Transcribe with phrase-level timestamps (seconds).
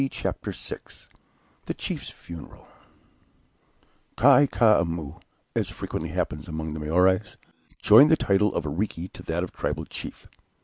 [0.09, 0.77] CHAPTER XI
[1.67, 2.67] THE CHIEF'S FUNERAL
[4.17, 5.19] KAI KOUMOU,
[5.55, 7.37] as frequently happens among the Maories,
[7.83, 10.27] joined the title of ariki to that of tribal chief.